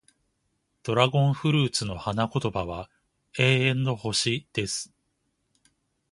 [0.81, 2.89] ドラゴンフルーツの花言葉は、
[3.37, 4.91] 永遠の星、です。